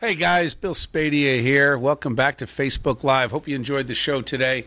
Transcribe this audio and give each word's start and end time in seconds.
Hey 0.00 0.14
guys, 0.14 0.54
Bill 0.54 0.72
Spadea 0.72 1.42
here. 1.42 1.76
Welcome 1.76 2.14
back 2.14 2.38
to 2.38 2.46
Facebook 2.46 3.04
Live. 3.04 3.32
Hope 3.32 3.46
you 3.46 3.54
enjoyed 3.54 3.86
the 3.86 3.94
show 3.94 4.22
today. 4.22 4.64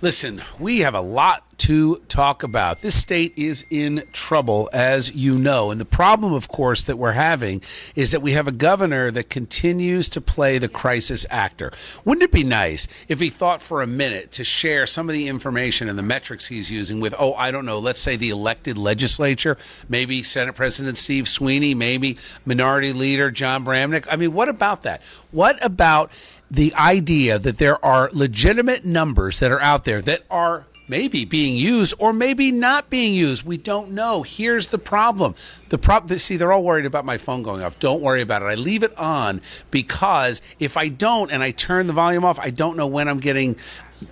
Listen, 0.00 0.42
we 0.58 0.80
have 0.80 0.94
a 0.94 1.00
lot 1.00 1.44
to 1.56 1.96
talk 2.08 2.42
about. 2.42 2.80
This 2.80 2.94
state 2.94 3.32
is 3.36 3.64
in 3.70 4.04
trouble, 4.12 4.68
as 4.72 5.14
you 5.14 5.38
know. 5.38 5.70
And 5.70 5.80
the 5.80 5.84
problem, 5.84 6.32
of 6.32 6.48
course, 6.48 6.82
that 6.82 6.98
we're 6.98 7.12
having 7.12 7.62
is 7.94 8.10
that 8.10 8.22
we 8.22 8.32
have 8.32 8.48
a 8.48 8.52
governor 8.52 9.10
that 9.12 9.30
continues 9.30 10.08
to 10.10 10.20
play 10.20 10.58
the 10.58 10.68
crisis 10.68 11.24
actor. 11.30 11.72
Wouldn't 12.04 12.24
it 12.24 12.32
be 12.32 12.44
nice 12.44 12.88
if 13.08 13.20
he 13.20 13.28
thought 13.28 13.62
for 13.62 13.82
a 13.82 13.86
minute 13.86 14.32
to 14.32 14.44
share 14.44 14.86
some 14.86 15.08
of 15.08 15.12
the 15.12 15.28
information 15.28 15.88
and 15.88 15.98
the 15.98 16.02
metrics 16.02 16.46
he's 16.46 16.70
using 16.70 17.00
with, 17.00 17.14
oh, 17.18 17.34
I 17.34 17.50
don't 17.50 17.66
know, 17.66 17.78
let's 17.78 18.00
say 18.00 18.16
the 18.16 18.30
elected 18.30 18.76
legislature, 18.76 19.56
maybe 19.88 20.22
Senate 20.22 20.54
President 20.54 20.98
Steve 20.98 21.28
Sweeney, 21.28 21.74
maybe 21.74 22.18
Minority 22.44 22.92
Leader 22.92 23.30
Jon 23.30 23.64
Bramnick? 23.64 24.06
I 24.10 24.16
mean, 24.16 24.32
what 24.32 24.48
about 24.48 24.82
that? 24.82 25.02
What 25.30 25.64
about 25.64 26.10
the 26.50 26.74
idea 26.74 27.38
that 27.38 27.58
there 27.58 27.84
are 27.84 28.10
legitimate 28.12 28.84
numbers 28.84 29.38
that 29.40 29.50
are 29.50 29.60
out 29.60 29.84
there 29.84 30.00
that 30.02 30.22
are 30.30 30.66
maybe 30.88 31.24
being 31.24 31.56
used 31.56 31.94
or 31.98 32.12
maybe 32.12 32.52
not 32.52 32.90
being 32.90 33.14
used. 33.14 33.44
We 33.44 33.56
don't 33.56 33.90
know. 33.92 34.22
Here's 34.22 34.68
the 34.68 34.78
problem. 34.78 35.34
The 35.70 35.78
problem 35.78 36.18
see 36.18 36.36
they're 36.36 36.52
all 36.52 36.62
worried 36.62 36.86
about 36.86 37.04
my 37.04 37.18
phone 37.18 37.42
going 37.42 37.62
off. 37.62 37.78
Don't 37.78 38.02
worry 38.02 38.20
about 38.20 38.42
it. 38.42 38.46
I 38.46 38.54
leave 38.54 38.82
it 38.82 38.96
on 38.98 39.40
because 39.70 40.42
if 40.58 40.76
I 40.76 40.88
don't 40.88 41.30
and 41.30 41.42
I 41.42 41.50
turn 41.50 41.86
the 41.86 41.92
volume 41.92 42.24
off, 42.24 42.38
I 42.38 42.50
don't 42.50 42.76
know 42.76 42.86
when 42.86 43.08
I'm 43.08 43.20
getting 43.20 43.56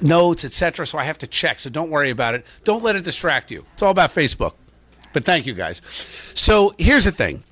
notes, 0.01 0.45
etc. 0.45 0.87
So 0.87 0.99
I 0.99 1.05
have 1.05 1.19
to 1.19 1.27
check. 1.27 1.59
So 1.59 1.71
don't 1.71 1.91
worry 1.91 2.11
about 2.11 2.35
it. 2.35 2.47
Don't 2.65 2.83
let 2.83 2.97
it 2.97 3.05
distract 3.05 3.51
you. 3.51 3.65
It's 3.75 3.83
all 3.83 3.91
about 3.91 4.11
Facebook. 4.11 4.55
But 5.13 5.25
thank 5.25 5.47
you 5.47 5.53
guys. 5.53 5.83
So 6.35 6.75
here's 6.79 7.05
the 7.05 7.13
thing. 7.13 7.45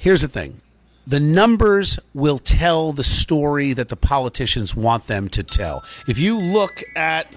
Here's 0.00 0.22
the 0.22 0.28
thing 0.28 0.60
the 1.10 1.18
numbers 1.18 1.98
will 2.14 2.38
tell 2.38 2.92
the 2.92 3.02
story 3.02 3.72
that 3.72 3.88
the 3.88 3.96
politicians 3.96 4.76
want 4.76 5.08
them 5.08 5.28
to 5.28 5.42
tell. 5.42 5.84
If 6.06 6.20
you 6.20 6.38
look 6.38 6.84
at, 6.94 7.34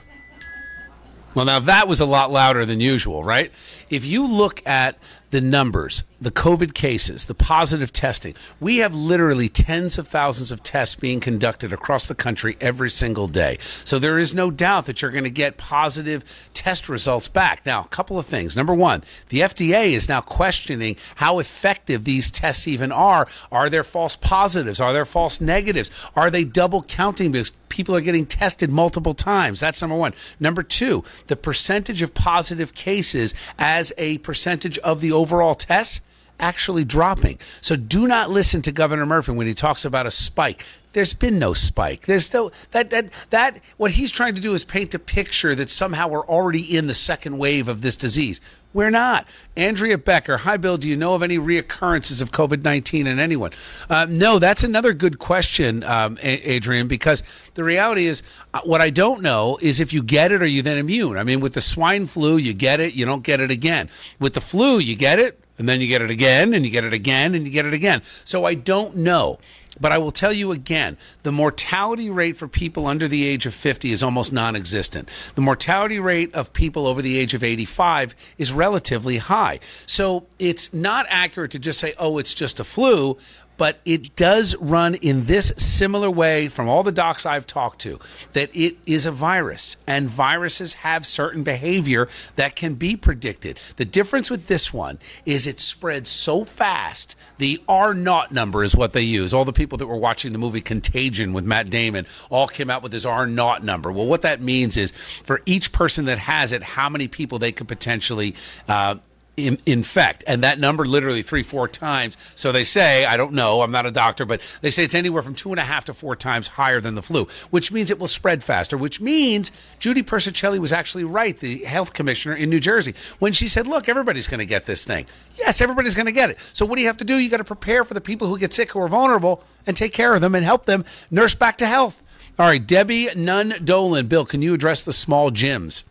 well, 1.35 1.45
now 1.45 1.59
that 1.59 1.87
was 1.87 1.99
a 1.99 2.05
lot 2.05 2.31
louder 2.31 2.65
than 2.65 2.79
usual, 2.79 3.23
right? 3.23 3.51
If 3.89 4.05
you 4.05 4.27
look 4.27 4.65
at 4.65 4.97
the 5.31 5.41
numbers, 5.41 6.03
the 6.21 6.29
COVID 6.29 6.75
cases, 6.75 7.25
the 7.25 7.33
positive 7.33 7.91
testing, 7.91 8.35
we 8.59 8.77
have 8.77 8.93
literally 8.93 9.49
tens 9.49 9.97
of 9.97 10.07
thousands 10.07 10.51
of 10.51 10.61
tests 10.61 10.93
being 10.93 11.19
conducted 11.19 11.73
across 11.73 12.05
the 12.05 12.13
country 12.13 12.55
every 12.61 12.91
single 12.91 13.27
day. 13.27 13.57
So 13.83 13.97
there 13.97 14.19
is 14.19 14.35
no 14.35 14.51
doubt 14.51 14.85
that 14.85 15.01
you're 15.01 15.09
going 15.09 15.23
to 15.23 15.31
get 15.31 15.57
positive 15.57 16.23
test 16.53 16.87
results 16.87 17.27
back. 17.27 17.65
Now, 17.65 17.81
a 17.81 17.87
couple 17.87 18.19
of 18.19 18.27
things. 18.27 18.55
Number 18.55 18.75
one, 18.75 19.03
the 19.29 19.39
FDA 19.39 19.93
is 19.93 20.07
now 20.07 20.21
questioning 20.21 20.97
how 21.15 21.39
effective 21.39 22.03
these 22.03 22.29
tests 22.29 22.67
even 22.67 22.91
are. 22.91 23.27
Are 23.51 23.71
there 23.71 23.83
false 23.83 24.15
positives? 24.15 24.79
Are 24.79 24.93
there 24.93 25.05
false 25.05 25.41
negatives? 25.41 25.89
Are 26.15 26.29
they 26.29 26.43
double 26.43 26.83
counting 26.83 27.31
because 27.31 27.53
people 27.73 27.95
are 27.95 28.01
getting 28.01 28.27
tested 28.27 28.69
multiple 28.69 29.15
times? 29.15 29.59
That's 29.59 29.81
number 29.81 29.95
one. 29.95 30.13
Number 30.39 30.61
two, 30.61 31.03
the 31.25 31.35
percentage 31.35 32.03
of 32.03 32.13
positive 32.13 32.75
cases 32.75 33.33
as 33.57 33.91
a 33.97 34.19
percentage 34.19 34.77
of 34.79 35.01
the 35.01 35.11
overall 35.11 35.55
tests 35.55 35.99
actually 36.39 36.83
dropping. 36.83 37.39
So 37.61 37.75
do 37.75 38.07
not 38.07 38.29
listen 38.29 38.61
to 38.63 38.71
Governor 38.71 39.07
Murphy 39.07 39.31
when 39.31 39.47
he 39.47 39.55
talks 39.55 39.85
about 39.85 40.05
a 40.05 40.11
spike. 40.11 40.63
There's 40.93 41.15
been 41.15 41.39
no 41.39 41.53
spike. 41.53 42.05
There's 42.05 42.31
no 42.31 42.51
that 42.71 42.91
that 42.91 43.09
that 43.31 43.59
what 43.77 43.91
he's 43.91 44.11
trying 44.11 44.35
to 44.35 44.41
do 44.41 44.53
is 44.53 44.63
paint 44.63 44.93
a 44.93 44.99
picture 44.99 45.55
that 45.55 45.69
somehow 45.69 46.07
we're 46.07 46.27
already 46.27 46.77
in 46.77 46.85
the 46.85 46.93
second 46.93 47.39
wave 47.39 47.67
of 47.67 47.81
this 47.81 47.95
disease. 47.95 48.39
We're 48.73 48.89
not. 48.89 49.27
Andrea 49.55 49.99
Becker, 49.99 50.37
hi 50.37 50.57
Bill. 50.57 50.77
Do 50.77 50.87
you 50.87 50.97
know 50.97 51.13
of 51.13 51.21
any 51.21 51.37
reoccurrences 51.37 52.23
of 52.23 52.31
COVID 52.31 52.63
nineteen 52.63 53.05
in 53.05 53.19
anyone? 53.19 53.51
Uh, 53.87 54.07
no, 54.09 54.39
that's 54.39 54.63
another 54.63 54.93
good 54.93 55.19
question, 55.19 55.83
um, 55.83 56.17
Adrian. 56.23 56.87
Because 56.87 57.21
the 57.53 57.63
reality 57.63 58.05
is, 58.05 58.23
uh, 58.51 58.61
what 58.63 58.81
I 58.81 58.89
don't 58.89 59.21
know 59.21 59.59
is 59.61 59.79
if 59.79 59.93
you 59.93 60.01
get 60.01 60.31
it, 60.31 60.41
are 60.41 60.47
you 60.47 60.63
then 60.63 60.79
immune? 60.79 61.17
I 61.17 61.23
mean, 61.23 61.39
with 61.39 61.53
the 61.53 61.61
swine 61.61 62.07
flu, 62.07 62.37
you 62.37 62.53
get 62.53 62.79
it, 62.79 62.95
you 62.95 63.05
don't 63.05 63.23
get 63.23 63.39
it 63.39 63.51
again. 63.51 63.91
With 64.19 64.33
the 64.33 64.41
flu, 64.41 64.79
you 64.79 64.95
get 64.95 65.19
it, 65.19 65.39
and 65.59 65.69
then 65.69 65.79
you 65.79 65.87
get 65.87 66.01
it 66.01 66.09
again, 66.09 66.55
and 66.55 66.65
you 66.65 66.71
get 66.71 66.83
it 66.83 66.93
again, 66.93 67.35
and 67.35 67.45
you 67.45 67.51
get 67.51 67.67
it 67.67 67.73
again. 67.73 68.01
So 68.25 68.43
I 68.43 68.55
don't 68.55 68.95
know. 68.95 69.37
But 69.79 69.91
I 69.91 69.97
will 69.97 70.11
tell 70.11 70.33
you 70.33 70.51
again 70.51 70.97
the 71.23 71.31
mortality 71.31 72.09
rate 72.09 72.37
for 72.37 72.47
people 72.47 72.85
under 72.85 73.07
the 73.07 73.25
age 73.25 73.45
of 73.45 73.53
50 73.53 73.91
is 73.91 74.03
almost 74.03 74.31
non 74.31 74.55
existent. 74.55 75.09
The 75.35 75.41
mortality 75.41 75.99
rate 75.99 76.33
of 76.35 76.53
people 76.53 76.85
over 76.85 77.01
the 77.01 77.17
age 77.17 77.33
of 77.33 77.43
85 77.43 78.15
is 78.37 78.53
relatively 78.53 79.17
high. 79.17 79.59
So 79.85 80.27
it's 80.37 80.73
not 80.73 81.05
accurate 81.09 81.51
to 81.51 81.59
just 81.59 81.79
say, 81.79 81.93
oh, 81.97 82.17
it's 82.17 82.33
just 82.33 82.59
a 82.59 82.63
flu 82.63 83.17
but 83.57 83.79
it 83.85 84.15
does 84.15 84.55
run 84.57 84.95
in 84.95 85.25
this 85.25 85.53
similar 85.57 86.09
way 86.09 86.47
from 86.47 86.67
all 86.67 86.83
the 86.83 86.91
docs 86.91 87.25
I've 87.25 87.47
talked 87.47 87.81
to 87.81 87.99
that 88.33 88.49
it 88.53 88.77
is 88.85 89.05
a 89.05 89.11
virus 89.11 89.77
and 89.87 90.09
viruses 90.09 90.75
have 90.75 91.05
certain 91.05 91.43
behavior 91.43 92.07
that 92.35 92.55
can 92.55 92.75
be 92.75 92.95
predicted. 92.95 93.59
The 93.77 93.85
difference 93.85 94.29
with 94.29 94.47
this 94.47 94.73
one 94.73 94.99
is 95.25 95.47
it 95.47 95.59
spreads 95.59 96.09
so 96.09 96.45
fast. 96.45 97.15
The 97.37 97.61
R 97.67 97.93
naught 97.93 98.31
number 98.31 98.63
is 98.63 98.75
what 98.75 98.93
they 98.93 99.01
use. 99.01 99.33
All 99.33 99.45
the 99.45 99.53
people 99.53 99.77
that 99.77 99.87
were 99.87 99.97
watching 99.97 100.31
the 100.31 100.39
movie 100.39 100.61
Contagion 100.61 101.33
with 101.33 101.45
Matt 101.45 101.69
Damon 101.69 102.05
all 102.29 102.47
came 102.47 102.69
out 102.69 102.83
with 102.83 102.91
this 102.91 103.05
R 103.05 103.27
naught 103.27 103.63
number. 103.63 103.91
Well, 103.91 104.07
what 104.07 104.21
that 104.21 104.41
means 104.41 104.77
is 104.77 104.91
for 105.23 105.41
each 105.45 105.71
person 105.71 106.05
that 106.05 106.19
has 106.19 106.51
it, 106.51 106.63
how 106.63 106.89
many 106.89 107.07
people 107.07 107.39
they 107.39 107.51
could 107.51 107.67
potentially 107.67 108.35
uh, 108.67 108.95
in, 109.35 109.57
infect 109.65 110.23
and 110.27 110.43
that 110.43 110.59
number 110.59 110.85
literally 110.85 111.21
three 111.21 111.43
four 111.43 111.67
times. 111.67 112.17
So 112.35 112.51
they 112.51 112.63
say 112.63 113.05
i 113.05 113.17
don't 113.17 113.33
know 113.33 113.61
i'm 113.61 113.71
not 113.71 113.85
a 113.85 113.91
doctor 113.91 114.25
but 114.25 114.41
they 114.61 114.69
say 114.69 114.83
it's 114.83 114.95
anywhere 114.95 115.23
from 115.23 115.33
two 115.35 115.51
and 115.51 115.59
a 115.59 115.63
half 115.63 115.85
to 115.85 115.93
four 115.93 116.15
times 116.15 116.49
higher 116.49 116.79
than 116.79 116.95
the 116.95 117.01
flu 117.01 117.27
which 117.49 117.71
means 117.71 117.89
it 117.89 117.99
will 117.99 118.07
spread 118.07 118.43
faster 118.43 118.77
which 118.77 119.01
means 119.01 119.51
judy 119.79 120.03
persichilli 120.03 120.59
was 120.59 120.73
actually 120.73 121.03
right 121.03 121.37
the 121.37 121.59
health 121.65 121.93
commissioner 121.93 122.35
in 122.35 122.49
new 122.49 122.59
jersey 122.59 122.93
when 123.19 123.33
she 123.33 123.47
said 123.47 123.67
look 123.67 123.89
everybody's 123.89 124.27
going 124.27 124.39
to 124.39 124.45
get 124.45 124.65
this 124.65 124.83
thing. 124.83 125.05
Yes 125.35 125.61
everybody's 125.61 125.95
going 125.95 126.05
to 126.05 126.11
get 126.11 126.29
it. 126.29 126.37
So 126.53 126.65
what 126.65 126.75
do 126.75 126.81
you 126.81 126.87
have 126.87 126.97
to 126.97 127.03
do? 127.03 127.17
You 127.17 127.29
got 127.29 127.37
to 127.37 127.43
prepare 127.43 127.83
for 127.83 127.93
the 127.93 128.01
people 128.01 128.27
who 128.27 128.37
get 128.37 128.53
sick 128.53 128.71
who 128.71 128.79
are 128.79 128.87
vulnerable 128.87 129.43
and 129.65 129.75
take 129.75 129.93
care 129.93 130.13
of 130.13 130.21
them 130.21 130.35
and 130.35 130.45
help 130.45 130.65
them 130.65 130.85
nurse 131.09 131.35
back 131.35 131.57
to 131.57 131.67
health. 131.67 132.01
All 132.37 132.47
right 132.47 132.65
debbie 132.65 133.09
nunn 133.15 133.53
dolan 133.63 134.07
bill 134.07 134.25
can 134.25 134.41
you 134.41 134.53
address 134.53 134.81
the 134.81 134.93
small 134.93 135.31
gyms? 135.31 135.83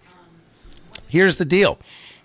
Here's 1.09 1.37
the 1.37 1.45
deal 1.45 1.79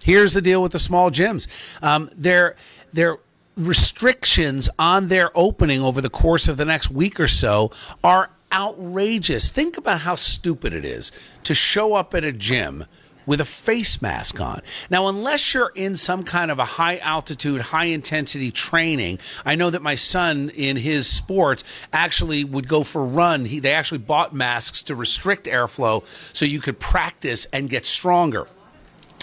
Here's 0.07 0.31
the 0.31 0.41
deal 0.41 0.61
with 0.61 0.71
the 0.71 0.79
small 0.79 1.11
gyms. 1.11 1.47
Um, 1.81 2.09
they're 2.15 2.55
they're 2.93 3.17
restrictions 3.57 4.69
on 4.79 5.09
their 5.09 5.37
opening 5.37 5.81
over 5.81 5.99
the 5.99 6.09
course 6.09 6.47
of 6.47 6.55
the 6.55 6.63
next 6.63 6.89
week 6.89 7.19
or 7.19 7.27
so 7.27 7.71
are 8.05 8.29
outrageous. 8.53 9.49
Think 9.49 9.75
about 9.75 10.01
how 10.01 10.15
stupid 10.15 10.71
it 10.71 10.85
is 10.85 11.11
to 11.43 11.53
show 11.53 11.93
up 11.93 12.15
at 12.15 12.23
a 12.23 12.31
gym 12.31 12.85
with 13.25 13.41
a 13.41 13.45
face 13.45 14.01
mask 14.01 14.39
on. 14.39 14.61
Now, 14.89 15.09
unless 15.09 15.53
you're 15.53 15.73
in 15.75 15.97
some 15.97 16.23
kind 16.23 16.51
of 16.51 16.57
a 16.57 16.63
high 16.63 16.99
altitude, 16.99 17.59
high 17.59 17.87
intensity 17.87 18.49
training, 18.49 19.19
I 19.45 19.55
know 19.55 19.69
that 19.69 19.81
my 19.81 19.95
son 19.95 20.51
in 20.55 20.77
his 20.77 21.05
sports 21.05 21.65
actually 21.91 22.45
would 22.45 22.69
go 22.69 22.83
for 22.83 23.01
a 23.01 23.05
run. 23.05 23.43
He, 23.43 23.59
they 23.59 23.73
actually 23.73 23.97
bought 23.97 24.33
masks 24.33 24.81
to 24.83 24.95
restrict 24.95 25.47
airflow 25.47 26.05
so 26.33 26.45
you 26.45 26.61
could 26.61 26.79
practice 26.79 27.45
and 27.51 27.69
get 27.69 27.85
stronger. 27.85 28.47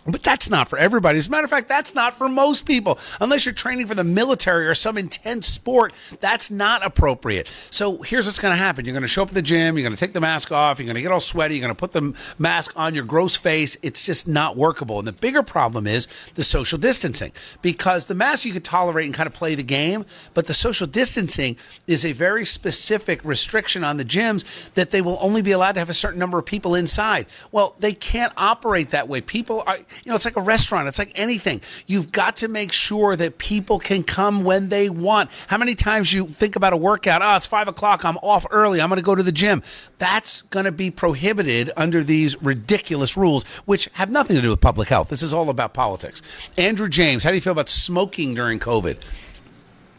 But 0.06 0.22
that's 0.22 0.50
not 0.50 0.69
for 0.69 0.78
everybody. 0.78 1.19
As 1.19 1.28
a 1.28 1.31
matter 1.31 1.44
of 1.44 1.50
fact, 1.50 1.69
that's 1.69 1.94
not 1.94 2.15
for 2.15 2.28
most 2.28 2.66
people. 2.66 2.98
Unless 3.20 3.47
you're 3.47 3.54
training 3.54 3.87
for 3.87 3.94
the 3.94 4.04
military 4.04 4.66
or 4.66 4.75
some 4.75 4.98
intense 4.98 5.47
sport, 5.47 5.94
that's 6.20 6.50
not 6.50 6.84
appropriate. 6.84 7.50
So 7.70 8.03
here's 8.03 8.26
what's 8.26 8.38
going 8.38 8.53
to 8.53 8.62
happen. 8.62 8.84
You're 8.84 8.92
going 8.92 9.03
to 9.03 9.09
show 9.09 9.22
up 9.22 9.28
at 9.28 9.34
the 9.34 9.42
gym, 9.42 9.76
you're 9.76 9.87
going 9.87 9.97
to 9.97 10.00
take 10.00 10.12
the 10.12 10.20
mask 10.20 10.53
off, 10.53 10.78
you're 10.78 10.87
going 10.87 10.97
to 10.97 11.03
get 11.03 11.10
all 11.10 11.20
sweaty, 11.20 11.54
you're 11.54 11.62
going 11.62 11.75
to 11.75 11.78
put 11.78 11.92
the 11.92 12.15
mask 12.38 12.72
on 12.76 12.94
your 12.94 13.04
gross 13.04 13.34
face. 13.34 13.76
It's 13.82 14.03
just 14.03 14.28
not 14.28 14.56
workable. 14.56 14.98
And 14.98 15.09
the 15.09 15.12
bigger 15.12 15.42
problem 15.42 15.87
is 15.87 16.06
the 16.34 16.44
social 16.44 16.78
distancing 16.78 17.32
because 17.62 18.04
the 18.04 18.15
mask 18.15 18.44
you 18.44 18.53
could 18.53 18.65
tolerate 18.65 19.06
and 19.06 19.15
kind 19.15 19.26
of 19.26 19.32
play 19.32 19.54
the 19.54 19.62
game, 19.62 20.04
but 20.34 20.47
the 20.47 20.54
social 20.54 20.86
distancing 20.86 21.56
is 21.86 22.04
a 22.04 22.12
very 22.12 22.44
specific 22.44 23.25
restriction 23.25 23.83
on 23.83 23.97
the 23.97 24.04
gyms 24.04 24.45
that 24.74 24.91
they 24.91 25.01
will 25.01 25.18
only 25.21 25.41
be 25.41 25.53
allowed 25.53 25.72
to 25.72 25.80
have 25.80 25.91
a 25.91 25.95
certain 25.95 26.18
number 26.18 26.39
of 26.39 26.45
people 26.45 26.74
inside. 26.74 27.27
Well, 27.51 27.74
they 27.78 27.95
can't 27.95 28.33
operate 28.36 28.91
that 28.91 29.09
way. 29.09 29.22
People 29.22 29.62
are 29.66 29.78
you 30.02 30.10
know, 30.10 30.16
it's 30.16 30.24
like 30.24 30.36
a 30.36 30.42
restaurant. 30.42 30.88
It's 30.88 30.98
like 30.98 31.12
anything. 31.14 31.60
You've 31.86 32.12
got 32.12 32.36
to 32.36 32.48
make 32.48 32.72
sure 32.72 33.16
that 33.16 33.38
people 33.38 33.78
can 33.78 34.02
come 34.02 34.44
when 34.44 34.68
they 34.68 34.91
want. 34.91 35.30
How 35.48 35.58
many 35.58 35.74
times 35.74 36.12
you 36.12 36.26
think 36.26 36.56
about 36.56 36.72
a 36.72 36.76
workout? 36.76 37.22
Oh, 37.22 37.36
it's 37.36 37.46
five 37.46 37.68
o'clock. 37.68 38.04
I'm 38.04 38.16
off 38.18 38.46
early. 38.50 38.80
I'm 38.80 38.88
going 38.88 38.98
to 38.98 39.04
go 39.04 39.14
to 39.14 39.22
the 39.22 39.32
gym. 39.32 39.62
That's 39.98 40.42
going 40.42 40.64
to 40.66 40.72
be 40.72 40.91
prohibited 40.91 41.70
under 41.76 42.02
these 42.02 42.41
ridiculous 42.42 43.16
rules, 43.16 43.44
which 43.64 43.88
have 43.94 44.10
nothing 44.10 44.36
to 44.36 44.42
do 44.42 44.50
with 44.50 44.60
public 44.60 44.88
health. 44.88 45.08
This 45.08 45.22
is 45.22 45.32
all 45.34 45.50
about 45.50 45.74
politics. 45.74 46.22
Andrew 46.56 46.88
James, 46.88 47.24
how 47.24 47.30
do 47.30 47.36
you 47.36 47.41
feel 47.41 47.52
about 47.52 47.68
smoking 47.68 48.34
during 48.34 48.58
COVID? 48.58 48.96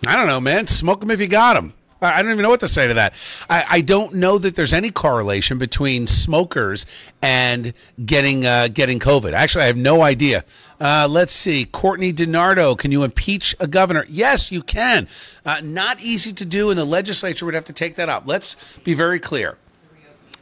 I 0.07 0.15
don't 0.15 0.27
know, 0.27 0.41
man. 0.41 0.67
Smoke 0.67 0.99
them 0.99 1.11
if 1.11 1.19
you 1.19 1.27
got 1.27 1.53
them. 1.55 1.73
I 2.01 2.21
don't 2.21 2.31
even 2.31 2.43
know 2.43 2.49
what 2.49 2.59
to 2.59 2.67
say 2.67 2.87
to 2.87 2.93
that. 2.95 3.13
I, 3.49 3.65
I 3.69 3.81
don't 3.81 4.15
know 4.15 4.37
that 4.37 4.55
there's 4.55 4.73
any 4.73 4.91
correlation 4.91 5.57
between 5.57 6.07
smokers 6.07 6.85
and 7.21 7.73
getting 8.05 8.45
uh, 8.45 8.67
getting 8.67 8.99
COVID. 8.99 9.31
Actually, 9.31 9.63
I 9.63 9.67
have 9.67 9.77
no 9.77 10.01
idea. 10.01 10.43
Uh, 10.79 11.07
let's 11.09 11.31
see. 11.31 11.65
Courtney 11.65 12.11
DiNardo, 12.11 12.77
can 12.77 12.91
you 12.91 13.03
impeach 13.03 13.55
a 13.59 13.67
governor? 13.67 14.05
Yes, 14.09 14.51
you 14.51 14.61
can. 14.61 15.07
Uh, 15.45 15.61
not 15.63 16.01
easy 16.01 16.33
to 16.33 16.45
do, 16.45 16.69
and 16.69 16.77
the 16.77 16.85
legislature 16.85 17.45
would 17.45 17.55
have 17.55 17.65
to 17.65 17.73
take 17.73 17.95
that 17.95 18.09
up. 18.09 18.23
Let's 18.25 18.55
be 18.83 18.93
very 18.93 19.19
clear. 19.19 19.57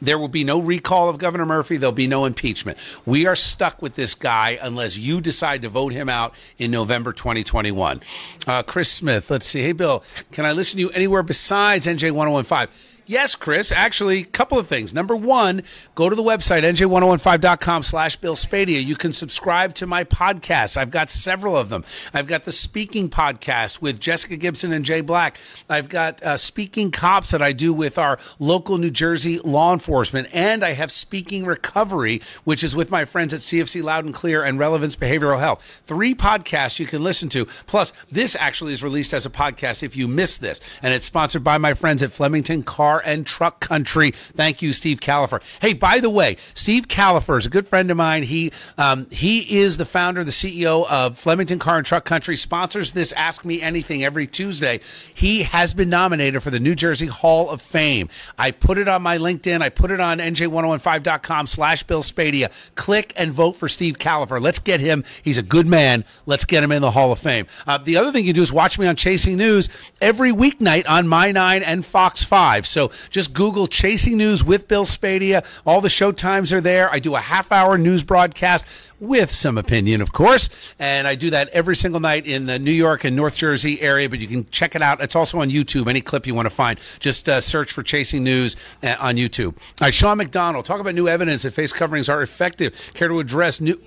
There 0.04 0.18
will 0.18 0.28
be 0.28 0.44
no 0.44 0.60
recall 0.60 1.08
of 1.08 1.18
Governor 1.18 1.46
Murphy. 1.46 1.76
There'll 1.76 1.92
be 1.92 2.06
no 2.06 2.24
impeachment. 2.24 2.78
We 3.06 3.26
are 3.26 3.36
stuck 3.36 3.80
with 3.80 3.94
this 3.94 4.14
guy 4.14 4.58
unless 4.60 4.96
you 4.96 5.20
decide 5.20 5.62
to 5.62 5.68
vote 5.68 5.92
him 5.92 6.08
out 6.08 6.34
in 6.58 6.70
November 6.70 7.12
2021. 7.12 8.02
Uh, 8.46 8.62
Chris 8.62 8.90
Smith, 8.90 9.30
let's 9.30 9.46
see. 9.46 9.62
Hey, 9.62 9.72
Bill, 9.72 10.04
can 10.30 10.44
I 10.44 10.52
listen 10.52 10.76
to 10.76 10.80
you 10.82 10.90
anywhere 10.90 11.22
besides 11.22 11.86
NJ 11.86 12.12
1015? 12.12 12.93
Yes, 13.06 13.34
Chris. 13.34 13.70
Actually, 13.70 14.20
a 14.20 14.24
couple 14.24 14.58
of 14.58 14.66
things. 14.66 14.94
Number 14.94 15.14
one, 15.14 15.62
go 15.94 16.08
to 16.08 16.16
the 16.16 16.22
website, 16.22 16.62
nj1015.com 16.62 17.82
slash 17.82 18.16
Bill 18.16 18.34
Spadea. 18.34 18.82
You 18.82 18.96
can 18.96 19.12
subscribe 19.12 19.74
to 19.74 19.86
my 19.86 20.04
podcasts. 20.04 20.78
I've 20.78 20.90
got 20.90 21.10
several 21.10 21.54
of 21.54 21.68
them. 21.68 21.84
I've 22.14 22.26
got 22.26 22.44
the 22.44 22.52
Speaking 22.52 23.10
Podcast 23.10 23.82
with 23.82 24.00
Jessica 24.00 24.36
Gibson 24.36 24.72
and 24.72 24.86
Jay 24.86 25.02
Black. 25.02 25.36
I've 25.68 25.90
got 25.90 26.22
uh, 26.22 26.38
Speaking 26.38 26.90
Cops 26.90 27.30
that 27.32 27.42
I 27.42 27.52
do 27.52 27.74
with 27.74 27.98
our 27.98 28.18
local 28.38 28.78
New 28.78 28.90
Jersey 28.90 29.38
law 29.40 29.74
enforcement. 29.74 30.28
And 30.32 30.64
I 30.64 30.72
have 30.72 30.90
Speaking 30.90 31.44
Recovery, 31.44 32.22
which 32.44 32.64
is 32.64 32.74
with 32.74 32.90
my 32.90 33.04
friends 33.04 33.34
at 33.34 33.40
CFC 33.40 33.82
Loud 33.82 34.06
and 34.06 34.14
Clear 34.14 34.42
and 34.42 34.58
Relevance 34.58 34.96
Behavioral 34.96 35.40
Health. 35.40 35.82
Three 35.84 36.14
podcasts 36.14 36.78
you 36.78 36.86
can 36.86 37.04
listen 37.04 37.28
to. 37.30 37.44
Plus, 37.66 37.92
this 38.10 38.34
actually 38.40 38.72
is 38.72 38.82
released 38.82 39.12
as 39.12 39.26
a 39.26 39.30
podcast 39.30 39.82
if 39.82 39.94
you 39.94 40.08
miss 40.08 40.38
this. 40.38 40.58
And 40.82 40.94
it's 40.94 41.04
sponsored 41.04 41.44
by 41.44 41.58
my 41.58 41.74
friends 41.74 42.02
at 42.02 42.10
Flemington 42.10 42.62
Car 42.62 42.93
car 42.94 43.02
and 43.04 43.26
truck 43.26 43.60
country. 43.60 44.10
Thank 44.10 44.62
you, 44.62 44.72
Steve 44.72 45.00
Kalafer. 45.00 45.42
Hey, 45.60 45.72
by 45.72 45.98
the 46.00 46.10
way, 46.10 46.36
Steve 46.54 46.88
Kalafer 46.88 47.38
is 47.38 47.46
a 47.46 47.50
good 47.50 47.66
friend 47.66 47.90
of 47.90 47.96
mine. 47.96 48.24
He 48.24 48.52
um, 48.78 49.06
he 49.10 49.58
is 49.58 49.76
the 49.76 49.84
founder, 49.84 50.22
the 50.24 50.30
CEO 50.30 50.88
of 50.90 51.18
Flemington 51.18 51.58
Car 51.58 51.78
and 51.78 51.86
Truck 51.86 52.04
Country. 52.04 52.36
Sponsors 52.36 52.92
this 52.92 53.12
Ask 53.12 53.44
Me 53.44 53.60
Anything 53.60 54.04
every 54.04 54.26
Tuesday. 54.26 54.80
He 55.12 55.42
has 55.42 55.74
been 55.74 55.90
nominated 55.90 56.42
for 56.42 56.50
the 56.50 56.60
New 56.60 56.74
Jersey 56.74 57.06
Hall 57.06 57.50
of 57.50 57.60
Fame. 57.60 58.08
I 58.38 58.50
put 58.50 58.78
it 58.78 58.88
on 58.88 59.02
my 59.02 59.18
LinkedIn. 59.18 59.60
I 59.60 59.68
put 59.68 59.90
it 59.90 60.00
on 60.00 60.18
nj1015.com 60.18 61.46
slash 61.46 61.82
Bill 61.84 62.02
Spadea. 62.02 62.74
Click 62.74 63.12
and 63.16 63.32
vote 63.32 63.56
for 63.56 63.68
Steve 63.68 63.98
Kalafer. 63.98 64.40
Let's 64.40 64.58
get 64.58 64.80
him. 64.80 65.04
He's 65.22 65.38
a 65.38 65.42
good 65.42 65.66
man. 65.66 66.04
Let's 66.26 66.44
get 66.44 66.62
him 66.62 66.72
in 66.72 66.82
the 66.82 66.92
Hall 66.92 67.12
of 67.12 67.18
Fame. 67.18 67.46
Uh, 67.66 67.78
the 67.78 67.96
other 67.96 68.12
thing 68.12 68.24
you 68.24 68.32
do 68.32 68.42
is 68.42 68.52
watch 68.52 68.78
me 68.78 68.86
on 68.86 68.96
Chasing 68.96 69.36
News 69.36 69.68
every 70.00 70.30
weeknight 70.30 70.88
on 70.88 71.08
My 71.08 71.32
Nine 71.32 71.62
and 71.62 71.84
Fox 71.84 72.22
5. 72.22 72.66
So 72.66 72.83
just 73.10 73.32
Google 73.32 73.66
Chasing 73.66 74.16
News 74.16 74.44
with 74.44 74.68
Bill 74.68 74.84
Spadea. 74.84 75.44
All 75.66 75.80
the 75.80 75.90
show 75.90 76.12
times 76.12 76.52
are 76.52 76.60
there. 76.60 76.90
I 76.90 76.98
do 76.98 77.14
a 77.14 77.20
half 77.20 77.52
hour 77.52 77.78
news 77.78 78.02
broadcast 78.02 78.64
with 79.00 79.30
some 79.32 79.58
opinion, 79.58 80.00
of 80.00 80.12
course. 80.12 80.74
And 80.78 81.06
I 81.06 81.14
do 81.14 81.30
that 81.30 81.48
every 81.50 81.76
single 81.76 82.00
night 82.00 82.26
in 82.26 82.46
the 82.46 82.58
New 82.58 82.72
York 82.72 83.04
and 83.04 83.14
North 83.14 83.36
Jersey 83.36 83.80
area, 83.80 84.08
but 84.08 84.20
you 84.20 84.26
can 84.26 84.48
check 84.48 84.74
it 84.74 84.82
out. 84.82 85.00
It's 85.00 85.16
also 85.16 85.38
on 85.38 85.50
YouTube. 85.50 85.88
Any 85.88 86.00
clip 86.00 86.26
you 86.26 86.34
want 86.34 86.46
to 86.46 86.54
find, 86.54 86.78
just 86.98 87.28
uh, 87.28 87.40
search 87.40 87.72
for 87.72 87.82
Chasing 87.82 88.24
News 88.24 88.56
uh, 88.82 88.96
on 88.98 89.16
YouTube. 89.16 89.54
All 89.56 89.82
right, 89.82 89.94
Sean 89.94 90.18
McDonald, 90.18 90.64
talk 90.64 90.80
about 90.80 90.94
new 90.94 91.08
evidence 91.08 91.42
that 91.42 91.52
face 91.52 91.72
coverings 91.72 92.08
are 92.08 92.22
effective. 92.22 92.92
Care 92.94 93.08
to 93.08 93.20
address 93.20 93.60
new. 93.60 93.80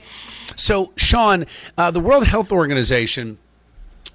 So, 0.56 0.94
Sean, 0.96 1.46
uh, 1.78 1.92
the 1.92 2.00
World 2.00 2.26
Health 2.28 2.52
Organization 2.52 3.38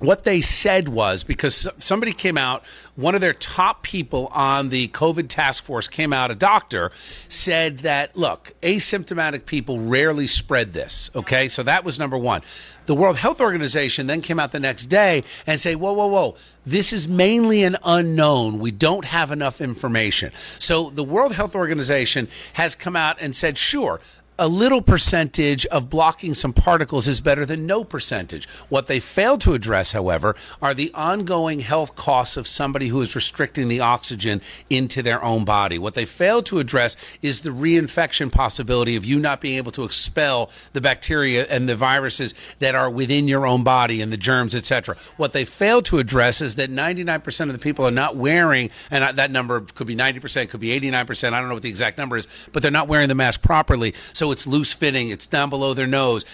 what 0.03 0.25
they 0.25 0.41
said 0.41 0.89
was 0.89 1.25
because 1.25 1.69
somebody 1.79 2.13
came 2.13 2.37
out, 2.37 2.65
one 2.97 3.15
of 3.15 3.21
their 3.21 3.33
top 3.33 3.83
people 3.83 4.29
on 4.33 4.69
the 4.71 4.89
COVID 4.89 5.29
task 5.29 5.65
force 5.65 5.89
came 5.89 6.13
out, 6.13 6.31
a 6.31 6.35
doctor, 6.35 6.91
said 7.29 7.79
that, 7.79 8.17
look, 8.17 8.53
asymptomatic 8.63 9.47
people 9.47 9.81
rarely 9.81 10.27
spread 10.27 10.71
this. 10.71 11.11
Okay. 11.15 11.49
So 11.49 11.63
that 11.63 11.85
was 11.85 11.99
number 11.99 12.19
one. 12.19 12.43
The 12.87 12.95
World 12.97 13.17
Health 13.17 13.41
Organization 13.41 14.09
then 14.09 14.21
came 14.23 14.41
out 14.41 14.51
the 14.51 14.59
next 14.59 14.87
day 14.87 15.23
and 15.47 15.61
say, 15.61 15.77
whoa, 15.77 15.93
whoa, 15.93 16.09
whoa, 16.09 16.37
this 16.67 16.93
is 16.93 17.07
mainly 17.07 17.63
an 17.63 17.77
unknown. 17.85 18.59
We 18.59 18.73
don't 18.73 19.05
have 19.05 19.31
enough 19.31 19.61
information. 19.61 20.33
So 20.59 20.91
the 20.91 21.05
World 21.05 21.35
Health 21.35 21.55
Organization 21.55 22.29
has 22.55 22.75
come 22.75 22.97
out 22.97 23.19
and 23.21 23.37
said, 23.37 23.57
sure, 23.57 24.01
a 24.39 24.49
little 24.49 24.83
percentage 24.83 25.67
of 25.67 25.91
blocking 25.91 26.35
some 26.35 26.53
particles 26.53 27.07
is 27.07 27.21
better 27.21 27.45
than 27.45 27.67
no 27.67 27.85
percentage. 27.85 28.49
What 28.69 28.87
they 28.87 28.99
fail 28.99 29.37
to 29.39 29.53
address, 29.53 29.93
however, 29.93 30.35
are 30.61 30.75
the 30.75 30.91
ongoing 30.95 31.61
health 31.61 31.95
costs 31.95 32.37
of 32.37 32.47
somebody 32.47 32.89
who 32.89 33.01
is 33.03 33.15
restricting 33.15 33.69
the 33.69 33.81
oxygen 33.81 34.41
into 34.71 35.03
their 35.03 35.23
own 35.23 35.45
body. 35.45 35.79
What 35.79 35.95
they 35.95 36.07
fail 36.07 36.43
to 36.45 36.59
address 36.59 36.97
is 37.21 37.43
the 37.43 37.51
reinfection 37.51 38.33
possibility 38.33 38.97
of 38.97 39.05
you 39.05 39.19
not 39.19 39.41
being 39.41 39.59
able 39.59 39.73
to 39.73 39.85
expel 39.85 40.51
the 40.73 40.81
bacteria 40.81 41.47
and 41.51 41.69
the 41.69 41.77
viruses 41.77 42.35
that 42.59 42.75
are 42.75 42.91
within 42.91 43.29
your 43.29 43.47
own 43.47 43.63
body 43.63 44.01
and 44.01 44.13
the 44.13 44.17
germs, 44.17 44.55
etc. 44.55 44.97
What 45.19 45.33
they 45.33 45.45
fail 45.45 45.83
to 45.83 45.99
address 45.99 46.41
is 46.41 46.55
that 46.57 46.71
99% 46.71 47.41
of 47.43 47.53
the 47.53 47.59
people 47.59 47.87
are 47.87 47.91
not 47.91 48.17
wearing, 48.17 48.71
and 48.91 49.17
that 49.17 49.31
number 49.31 49.61
could 49.61 49.87
be 49.87 49.95
90%, 49.95 50.49
could 50.49 50.61
be 50.61 50.81
89%, 50.81 51.33
I 51.33 51.39
don't 51.39 51.49
know 51.49 51.55
what 51.55 51.63
the 51.63 51.69
exact 51.69 51.99
number 51.99 52.17
is, 52.17 52.27
but 52.53 52.63
they're 52.63 52.73
not 52.73 52.89
wearing 52.89 53.09
the 53.09 53.15
mask 53.15 53.43
properly. 53.43 53.95
So 54.15 54.32
it's 54.33 54.47
loose 54.47 54.73
fitting, 54.73 55.11
it's 55.11 55.27
down 55.27 55.51
below 55.51 55.75
their 55.75 55.87
nose. 55.87 56.25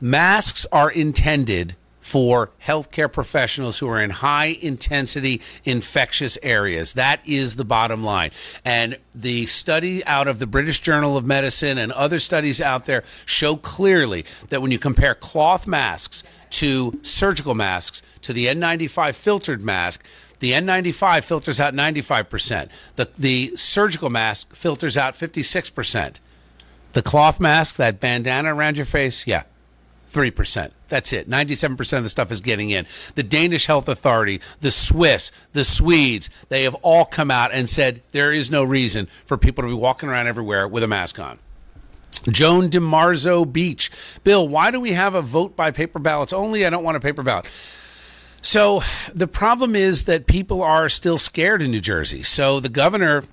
Masks 0.00 0.66
are 0.72 0.90
intended 0.90 1.76
for 2.02 2.50
healthcare 2.66 3.10
professionals 3.10 3.78
who 3.78 3.88
are 3.88 4.02
in 4.02 4.10
high 4.10 4.56
intensity 4.60 5.40
infectious 5.64 6.36
areas. 6.42 6.94
That 6.94 7.26
is 7.26 7.54
the 7.54 7.64
bottom 7.64 8.02
line. 8.02 8.32
And 8.64 8.98
the 9.14 9.46
study 9.46 10.04
out 10.04 10.26
of 10.26 10.40
the 10.40 10.46
British 10.46 10.80
Journal 10.80 11.16
of 11.16 11.24
Medicine 11.24 11.78
and 11.78 11.92
other 11.92 12.18
studies 12.18 12.60
out 12.60 12.86
there 12.86 13.04
show 13.24 13.54
clearly 13.54 14.24
that 14.48 14.60
when 14.60 14.72
you 14.72 14.80
compare 14.80 15.14
cloth 15.14 15.66
masks 15.66 16.24
to 16.50 16.98
surgical 17.02 17.54
masks 17.54 18.02
to 18.22 18.32
the 18.32 18.46
N95 18.46 19.14
filtered 19.14 19.62
mask, 19.62 20.04
the 20.40 20.50
N95 20.52 21.22
filters 21.22 21.60
out 21.60 21.72
95%. 21.72 22.68
The, 22.96 23.08
the 23.16 23.52
surgical 23.54 24.10
mask 24.10 24.52
filters 24.56 24.96
out 24.96 25.14
56%. 25.14 26.18
The 26.92 27.02
cloth 27.02 27.40
mask, 27.40 27.76
that 27.76 28.00
bandana 28.00 28.54
around 28.54 28.76
your 28.76 28.86
face, 28.86 29.26
yeah, 29.26 29.44
3%. 30.12 30.70
That's 30.88 31.12
it. 31.12 31.28
97% 31.28 31.96
of 31.96 32.02
the 32.02 32.10
stuff 32.10 32.30
is 32.30 32.40
getting 32.42 32.70
in. 32.70 32.86
The 33.14 33.22
Danish 33.22 33.66
Health 33.66 33.88
Authority, 33.88 34.40
the 34.60 34.70
Swiss, 34.70 35.30
the 35.54 35.64
Swedes, 35.64 36.28
they 36.50 36.64
have 36.64 36.74
all 36.76 37.06
come 37.06 37.30
out 37.30 37.50
and 37.52 37.68
said 37.68 38.02
there 38.12 38.30
is 38.30 38.50
no 38.50 38.62
reason 38.62 39.08
for 39.24 39.38
people 39.38 39.62
to 39.62 39.68
be 39.68 39.74
walking 39.74 40.10
around 40.10 40.26
everywhere 40.26 40.68
with 40.68 40.82
a 40.82 40.88
mask 40.88 41.18
on. 41.18 41.38
Joan 42.30 42.68
DeMarzo 42.68 43.50
Beach. 43.50 43.90
Bill, 44.22 44.46
why 44.46 44.70
do 44.70 44.78
we 44.78 44.92
have 44.92 45.14
a 45.14 45.22
vote 45.22 45.56
by 45.56 45.70
paper 45.70 45.98
ballots 45.98 46.32
only? 46.32 46.66
I 46.66 46.70
don't 46.70 46.84
want 46.84 46.98
a 46.98 47.00
paper 47.00 47.22
ballot. 47.22 47.46
So 48.42 48.82
the 49.14 49.28
problem 49.28 49.74
is 49.74 50.04
that 50.04 50.26
people 50.26 50.62
are 50.62 50.88
still 50.88 51.16
scared 51.16 51.62
in 51.62 51.70
New 51.70 51.80
Jersey. 51.80 52.22
So 52.22 52.60
the 52.60 52.68
governor 52.68 53.24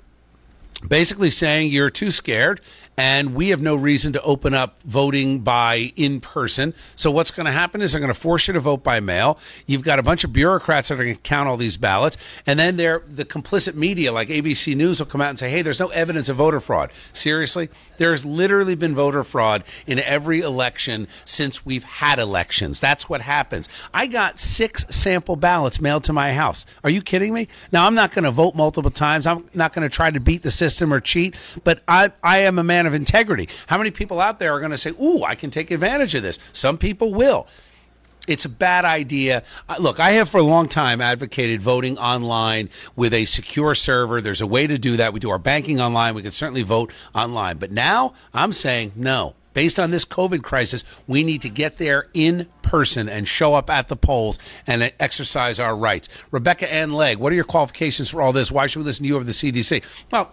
basically 0.88 1.30
saying 1.30 1.72
you're 1.72 1.90
too 1.90 2.12
scared 2.12 2.62
and 3.00 3.34
we 3.34 3.48
have 3.50 3.62
no 3.62 3.78
reason 3.78 4.12
to 4.12 4.22
open 4.24 4.54
up 4.54 4.84
voting 4.84 5.40
by 5.40 5.94
in 5.96 6.20
person. 6.20 6.74
So 6.98 7.10
what's 7.10 7.32
going 7.32 7.46
to 7.46 7.52
happen 7.54 7.82
is 7.82 7.94
they're 7.94 8.02
going 8.02 8.14
to 8.14 8.20
force 8.20 8.48
you 8.50 8.54
to 8.54 8.60
vote 8.60 8.84
by 8.84 9.00
mail. 9.00 9.40
You've 9.66 9.84
got 9.84 10.00
a 10.00 10.04
bunch 10.04 10.26
of 10.26 10.34
bureaucrats 10.34 10.90
that 10.90 10.96
are 10.96 11.04
going 11.04 11.16
to 11.16 11.22
count 11.22 11.48
all 11.48 11.56
these 11.56 11.78
ballots, 11.78 12.18
and 12.46 12.60
then 12.60 12.76
they're 12.76 13.02
the 13.08 13.24
complicit 13.24 13.74
media 13.76 14.12
like 14.12 14.28
ABC 14.28 14.76
News 14.76 15.00
will 15.00 15.06
come 15.06 15.22
out 15.22 15.30
and 15.30 15.40
say, 15.40 15.50
"Hey, 15.50 15.62
there's 15.62 15.80
no 15.80 15.88
evidence 15.88 16.28
of 16.28 16.36
voter 16.36 16.60
fraud." 16.60 16.92
Seriously, 17.14 17.70
there 18.00 18.12
has 18.12 18.26
literally 18.26 18.76
been 18.76 18.94
voter 18.94 19.24
fraud 19.24 19.64
in 19.88 20.00
every 20.00 20.42
election 20.42 21.08
since 21.24 21.66
we've 21.66 21.86
had 21.86 22.20
elections. 22.20 22.82
That's 22.82 23.08
what 23.08 23.22
happens. 23.22 23.70
I 23.94 24.08
got 24.08 24.40
six 24.40 24.86
sample 24.90 25.38
ballots 25.38 25.80
mailed 25.80 26.04
to 26.06 26.14
my 26.14 26.34
house. 26.34 26.66
Are 26.84 26.90
you 26.90 27.02
kidding 27.02 27.34
me? 27.34 27.48
Now 27.72 27.86
I'm 27.86 27.96
not 27.96 28.12
going 28.12 28.26
to 28.26 28.32
vote 28.32 28.56
multiple 28.56 28.92
times. 28.92 29.26
I'm 29.26 29.46
not 29.54 29.74
going 29.74 29.88
to 29.88 29.94
try 29.94 30.12
to 30.12 30.20
beat 30.20 30.42
the 30.42 30.52
system 30.52 30.69
or 30.94 31.00
cheat, 31.00 31.36
but 31.64 31.82
I 31.88 32.12
I 32.24 32.40
am 32.40 32.60
a 32.60 32.64
man 32.64 32.86
of 32.86 32.94
integrity. 32.94 33.50
How 33.68 33.78
many 33.78 33.92
people 33.92 34.20
out 34.20 34.40
there 34.40 34.54
are 34.54 34.60
going 34.60 34.72
to 34.72 34.78
say, 34.78 34.92
"Ooh, 35.02 35.24
I 35.24 35.36
can 35.36 35.50
take 35.50 35.72
advantage 35.72 36.16
of 36.16 36.24
this"? 36.24 36.40
Some 36.54 36.78
people 36.78 37.14
will. 37.14 37.48
It's 38.28 38.46
a 38.46 38.50
bad 38.50 38.86
idea. 38.86 39.42
Look, 39.80 40.00
I 40.00 40.12
have 40.12 40.30
for 40.30 40.38
a 40.38 40.44
long 40.44 40.68
time 40.68 41.02
advocated 41.02 41.64
voting 41.64 41.98
online 41.98 42.70
with 42.96 43.12
a 43.12 43.26
secure 43.26 43.74
server. 43.74 44.22
There's 44.22 44.42
a 44.42 44.48
way 44.48 44.68
to 44.68 44.78
do 44.78 44.98
that. 44.98 45.14
We 45.14 45.20
do 45.20 45.32
our 45.32 45.40
banking 45.40 45.82
online. 45.82 46.14
We 46.14 46.22
can 46.22 46.32
certainly 46.32 46.62
vote 46.62 46.94
online. 47.16 47.58
But 47.58 47.72
now 47.72 48.14
I'm 48.32 48.54
saying 48.54 48.92
no. 48.96 49.36
Based 49.56 49.80
on 49.80 49.90
this 49.90 50.06
COVID 50.06 50.44
crisis, 50.44 50.84
we 51.08 51.24
need 51.24 51.42
to 51.42 51.50
get 51.50 51.78
there 51.78 52.08
in 52.14 52.48
person 52.62 53.10
and 53.10 53.28
show 53.28 53.56
up 53.56 53.68
at 53.68 53.88
the 53.88 53.96
polls 53.96 54.38
and 54.68 54.94
exercise 55.00 55.60
our 55.60 55.76
rights. 55.76 56.08
Rebecca 56.30 56.72
Ann 56.72 56.94
Legg, 56.94 57.18
what 57.18 57.32
are 57.32 57.36
your 57.36 57.44
qualifications 57.46 58.12
for 58.12 58.22
all 58.22 58.32
this? 58.32 58.52
Why 58.52 58.68
should 58.68 58.80
we 58.80 58.86
listen 58.86 59.04
to 59.04 59.08
you 59.08 59.16
over 59.16 59.26
the 59.26 59.32
CDC? 59.32 59.84
Well, 60.12 60.32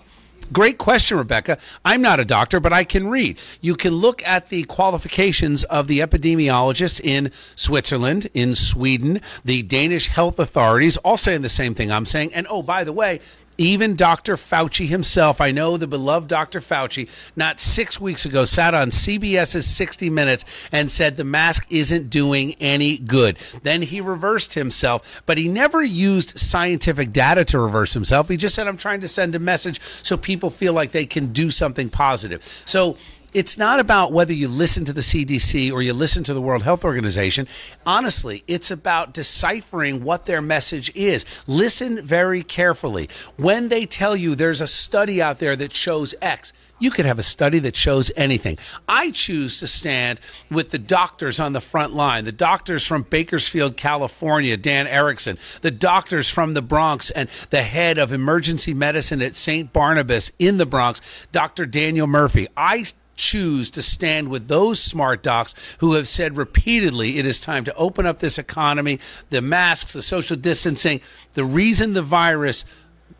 Great 0.53 0.79
question, 0.79 1.19
Rebecca. 1.19 1.59
I'm 1.85 2.01
not 2.03 2.21
a 2.21 2.25
doctor, 2.25 2.61
but 2.61 2.73
I 2.73 2.85
can 2.85 3.09
read. 3.09 3.39
You 3.61 3.75
can 3.75 3.95
look 3.95 4.27
at 4.27 4.47
the 4.47 4.65
qualifications 4.65 5.65
of 5.65 5.89
the 5.89 5.99
epidemiologists 5.99 7.01
in 7.01 7.33
Switzerland, 7.57 8.29
in 8.33 8.55
Sweden, 8.55 9.21
the 9.45 9.63
Danish 9.63 10.07
health 10.07 10.39
authorities, 10.39 10.97
all 10.99 11.17
saying 11.17 11.43
the 11.43 11.49
same 11.49 11.75
thing 11.75 11.91
I'm 11.91 12.07
saying. 12.07 12.33
And 12.33 12.47
oh, 12.49 12.63
by 12.63 12.85
the 12.85 12.93
way, 12.93 13.21
even 13.59 13.97
Dr. 13.97 14.37
Fauci 14.37 14.87
himself, 14.87 15.41
I 15.41 15.51
know 15.51 15.77
the 15.77 15.87
beloved 15.87 16.29
Dr. 16.29 16.61
Fauci, 16.61 17.09
not 17.35 17.61
six 17.61 18.01
weeks 18.01 18.25
ago, 18.25 18.45
sat 18.45 18.75
on 18.75 18.91
CBS's 18.91 19.67
60 19.67 20.11
Minutes 20.11 20.45
and 20.71 20.91
said 20.91 21.17
the 21.17 21.25
mask 21.25 21.67
isn't 21.71 22.11
doing 22.11 22.55
any 22.61 22.99
good. 22.99 23.39
Then 23.63 23.83
he 23.83 24.01
reversed 24.01 24.55
himself, 24.55 25.23
but 25.27 25.39
he 25.39 25.49
never 25.49 25.83
used 25.83 26.39
scientific 26.39 27.13
data 27.13 27.45
to 27.47 27.59
reverse 27.59 27.95
himself. 27.95 28.29
He 28.29 28.37
just 28.37 28.55
said, 28.55 28.67
I'm 28.67 28.77
trying 28.77 29.01
to 29.01 29.09
send 29.09 29.35
a 29.35 29.39
message 29.39 29.81
so 30.03 30.17
people 30.17 30.51
feel 30.51 30.73
like 30.73 30.93
they 30.93 31.07
can 31.07 31.33
do 31.33 31.51
something 31.51 31.89
positive. 31.89 32.43
So, 32.65 32.97
it's 33.33 33.59
not 33.59 33.81
about 33.81 34.13
whether 34.13 34.33
you 34.33 34.49
listen 34.49 34.85
to 34.85 34.93
the 34.93 35.01
CDC 35.01 35.73
or 35.73 35.83
you 35.83 35.93
listen 35.93 36.25
to 36.25 36.35
the 36.35 36.41
World 36.41 36.63
Health 36.63 36.85
Organization. 36.85 37.47
Honestly, 37.85 38.43
it's 38.47 38.71
about 38.71 39.13
deciphering 39.13 40.03
what 40.03 40.27
their 40.27 40.43
message 40.43 40.91
is. 40.95 41.25
Listen 41.47 42.01
very 42.05 42.43
carefully. 42.43 43.09
When 43.37 43.69
they 43.69 43.87
tell 43.87 44.17
you 44.17 44.35
there's 44.35 44.61
a 44.61 44.67
study 44.67 45.21
out 45.21 45.39
there 45.39 45.57
that 45.57 45.75
shows 45.75 46.15
X, 46.23 46.53
you 46.79 46.91
could 46.91 47.07
have 47.07 47.19
a 47.19 47.23
study 47.23 47.59
that 47.61 47.77
shows 47.77 48.11
anything. 48.17 48.59
I 48.89 49.11
choose 49.11 49.59
to 49.61 49.67
stand 49.67 50.21
with 50.51 50.71
the 50.71 50.79
doctors 50.79 51.41
on 51.41 51.53
the 51.53 51.61
front 51.61 51.95
line, 51.95 52.25
the 52.25 52.33
doctors 52.33 52.87
from 52.87 53.03
Bakersfield, 53.03 53.77
California, 53.77 54.57
Dan 54.57 54.87
Erickson, 54.87 55.39
the 55.63 55.71
doctors 55.71 56.29
from 56.29 56.55
the 56.55 56.63
Bronx, 56.63 57.11
and 57.11 57.29
the 57.51 57.63
head 57.63 57.99
of 57.99 58.13
emergency 58.13 58.75
medicine 58.75 59.23
at 59.23 59.37
St. 59.37 59.73
Barnabas 59.73 60.33
in 60.39 60.59
the 60.59 60.67
Bronx, 60.67 61.27
Dr. 61.33 61.65
Daniel 61.65 62.07
Murphy. 62.07 62.47
I 62.57 62.85
choose 63.17 63.71
to 63.71 63.83
stand 63.83 64.29
with 64.29 64.49
those 64.49 64.81
smart 64.81 65.23
docs 65.23 65.55
who 65.79 65.95
have 65.95 66.09
said 66.09 66.37
repeatedly 66.37 67.19
it 67.19 67.27
is 67.27 67.41
time 67.41 67.65
to 67.65 67.75
open 67.75 68.07
up 68.07 68.19
this 68.19 68.39
economy, 68.39 69.01
the 69.31 69.43
masks, 69.43 69.93
the 69.93 70.03
social 70.03 70.37
distancing. 70.37 71.01
The 71.35 71.45
reason 71.45 71.93
the 71.93 72.03
virus 72.03 72.65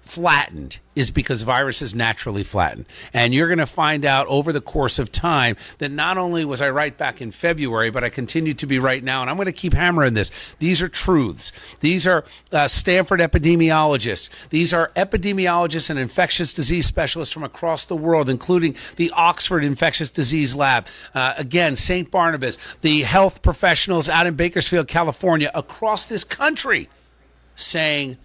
flattened 0.07 0.79
is 0.95 1.11
because 1.11 1.43
viruses 1.43 1.95
naturally 1.95 2.43
flatten. 2.43 2.87
And 3.13 3.35
you're 3.35 3.49
going 3.49 3.59
to 3.59 3.67
find 3.67 4.05
out 4.05 4.27
over 4.29 4.53
the 4.53 4.63
course 4.63 4.99
of 4.99 5.13
time 5.13 5.57
that 5.79 5.91
not 5.91 6.17
only 6.17 6.45
was 6.45 6.63
I 6.63 6.71
right 6.71 6.97
back 6.97 7.21
in 7.21 7.31
February, 7.31 7.91
but 7.91 8.03
I 8.03 8.09
continue 8.09 8.55
to 8.55 8.67
be 8.67 8.79
right 8.79 9.05
now. 9.05 9.21
And 9.21 9.29
I'm 9.29 9.37
going 9.37 9.47
to 9.47 9.53
keep 9.53 9.75
hammering 9.75 10.15
this. 10.15 10.31
These 10.59 10.81
are 10.81 10.89
truths. 10.89 11.53
These 11.81 12.07
are 12.07 12.25
uh, 12.51 12.69
Stanford 12.69 13.21
epidemiologists. 13.21 14.49
These 14.49 14.73
are 14.73 14.91
epidemiologists 14.97 15.91
and 15.91 15.99
infectious 15.99 16.55
disease 16.55 16.87
specialists 16.87 17.35
from 17.35 17.45
across 17.45 17.85
the 17.85 17.97
world, 17.97 18.31
including 18.31 18.75
the 18.97 19.11
Oxford 19.15 19.65
Infectious 19.65 20.09
Disease 20.09 20.55
Lab. 20.55 20.87
Uh, 21.15 21.35
again, 21.37 21.77
St. 21.77 22.11
Barnabas, 22.11 22.57
the 22.81 23.03
health 23.03 23.43
professionals 23.43 24.09
out 24.09 24.27
in 24.27 24.35
Bakersfield, 24.35 24.89
California, 24.89 25.51
across 25.55 26.07
this 26.07 26.25
country 26.25 26.89
saying, 27.55 28.17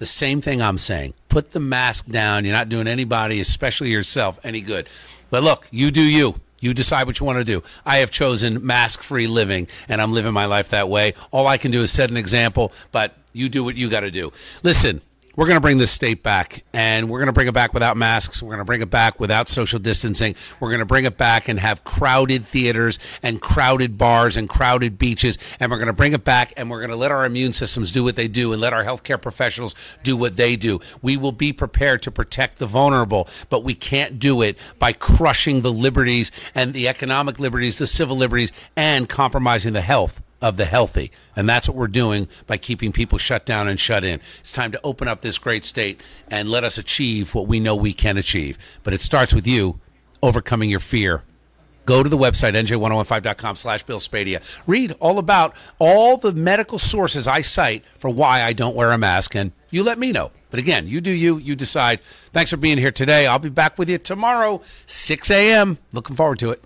the 0.00 0.06
same 0.06 0.40
thing 0.40 0.60
I'm 0.60 0.78
saying. 0.78 1.14
Put 1.30 1.52
the 1.52 1.60
mask 1.60 2.06
down. 2.06 2.44
You're 2.44 2.54
not 2.54 2.68
doing 2.68 2.86
anybody, 2.86 3.40
especially 3.40 3.90
yourself, 3.90 4.38
any 4.44 4.60
good. 4.60 4.88
But 5.30 5.42
look, 5.42 5.66
you 5.70 5.90
do 5.90 6.02
you. 6.02 6.34
You 6.60 6.74
decide 6.74 7.06
what 7.06 7.18
you 7.18 7.24
want 7.24 7.38
to 7.38 7.44
do. 7.44 7.62
I 7.86 7.98
have 7.98 8.10
chosen 8.10 8.64
mask 8.64 9.02
free 9.02 9.26
living, 9.26 9.66
and 9.88 10.02
I'm 10.02 10.12
living 10.12 10.34
my 10.34 10.44
life 10.44 10.68
that 10.70 10.90
way. 10.90 11.14
All 11.30 11.46
I 11.46 11.56
can 11.56 11.70
do 11.70 11.82
is 11.82 11.90
set 11.90 12.10
an 12.10 12.18
example, 12.18 12.72
but 12.92 13.16
you 13.32 13.48
do 13.48 13.64
what 13.64 13.76
you 13.76 13.88
got 13.88 14.00
to 14.00 14.10
do. 14.10 14.32
Listen, 14.62 15.00
we're 15.36 15.46
going 15.46 15.56
to 15.56 15.60
bring 15.60 15.78
this 15.78 15.92
state 15.92 16.22
back, 16.22 16.64
and 16.72 17.08
we're 17.08 17.18
going 17.18 17.28
to 17.28 17.32
bring 17.32 17.46
it 17.46 17.54
back 17.54 17.72
without 17.72 17.96
masks. 17.96 18.42
We're 18.42 18.48
going 18.48 18.58
to 18.58 18.64
bring 18.64 18.82
it 18.82 18.90
back 18.90 19.20
without 19.20 19.48
social 19.48 19.78
distancing. 19.78 20.34
We're 20.58 20.70
going 20.70 20.80
to 20.80 20.86
bring 20.86 21.04
it 21.04 21.16
back 21.16 21.48
and 21.48 21.60
have 21.60 21.84
crowded 21.84 22.44
theaters 22.44 22.98
and 23.22 23.40
crowded 23.40 23.96
bars 23.96 24.36
and 24.36 24.48
crowded 24.48 24.98
beaches. 24.98 25.38
And 25.60 25.70
we're 25.70 25.78
going 25.78 25.86
to 25.86 25.92
bring 25.92 26.12
it 26.12 26.24
back, 26.24 26.52
and 26.56 26.68
we're 26.68 26.80
going 26.80 26.90
to 26.90 26.96
let 26.96 27.12
our 27.12 27.24
immune 27.24 27.52
systems 27.52 27.92
do 27.92 28.02
what 28.02 28.16
they 28.16 28.28
do 28.28 28.52
and 28.52 28.60
let 28.60 28.72
our 28.72 28.84
healthcare 28.84 29.20
professionals 29.20 29.74
do 30.02 30.16
what 30.16 30.36
they 30.36 30.56
do. 30.56 30.80
We 31.00 31.16
will 31.16 31.32
be 31.32 31.52
prepared 31.52 32.02
to 32.02 32.10
protect 32.10 32.58
the 32.58 32.66
vulnerable, 32.66 33.28
but 33.48 33.62
we 33.62 33.74
can't 33.74 34.18
do 34.18 34.42
it 34.42 34.58
by 34.78 34.92
crushing 34.92 35.60
the 35.60 35.72
liberties 35.72 36.32
and 36.54 36.72
the 36.72 36.88
economic 36.88 37.38
liberties, 37.38 37.78
the 37.78 37.86
civil 37.86 38.16
liberties, 38.16 38.52
and 38.76 39.08
compromising 39.08 39.74
the 39.74 39.80
health 39.80 40.22
of 40.42 40.56
the 40.56 40.64
healthy. 40.64 41.10
And 41.36 41.48
that's 41.48 41.68
what 41.68 41.76
we're 41.76 41.88
doing 41.88 42.28
by 42.46 42.56
keeping 42.56 42.92
people 42.92 43.18
shut 43.18 43.44
down 43.44 43.68
and 43.68 43.78
shut 43.78 44.04
in. 44.04 44.20
It's 44.40 44.52
time 44.52 44.72
to 44.72 44.80
open 44.82 45.08
up 45.08 45.20
this 45.20 45.38
great 45.38 45.64
state 45.64 46.02
and 46.28 46.48
let 46.48 46.64
us 46.64 46.78
achieve 46.78 47.34
what 47.34 47.46
we 47.46 47.60
know 47.60 47.76
we 47.76 47.92
can 47.92 48.16
achieve. 48.16 48.58
But 48.82 48.94
it 48.94 49.02
starts 49.02 49.34
with 49.34 49.46
you 49.46 49.80
overcoming 50.22 50.70
your 50.70 50.80
fear. 50.80 51.22
Go 51.86 52.02
to 52.02 52.08
the 52.08 52.18
website, 52.18 52.54
nj1015.com 52.54 53.56
slash 53.56 53.82
Bill 53.82 53.98
Spadea. 53.98 54.62
Read 54.66 54.92
all 55.00 55.18
about 55.18 55.54
all 55.78 56.16
the 56.16 56.32
medical 56.32 56.78
sources 56.78 57.26
I 57.26 57.40
cite 57.40 57.84
for 57.98 58.10
why 58.10 58.42
I 58.42 58.52
don't 58.52 58.76
wear 58.76 58.92
a 58.92 58.98
mask, 58.98 59.34
and 59.34 59.52
you 59.70 59.82
let 59.82 59.98
me 59.98 60.12
know. 60.12 60.30
But 60.50 60.60
again, 60.60 60.86
you 60.86 61.00
do 61.00 61.10
you, 61.10 61.38
you 61.38 61.56
decide. 61.56 62.00
Thanks 62.32 62.50
for 62.50 62.56
being 62.56 62.78
here 62.78 62.92
today. 62.92 63.26
I'll 63.26 63.38
be 63.38 63.48
back 63.48 63.78
with 63.78 63.88
you 63.88 63.98
tomorrow, 63.98 64.60
6 64.86 65.30
a.m. 65.30 65.78
Looking 65.92 66.16
forward 66.16 66.38
to 66.40 66.50
it. 66.50 66.62